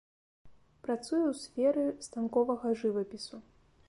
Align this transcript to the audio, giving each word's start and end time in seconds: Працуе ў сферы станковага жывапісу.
Працуе 0.85 1.19
ў 1.19 1.33
сферы 1.43 1.83
станковага 2.07 2.73
жывапісу. 2.81 3.37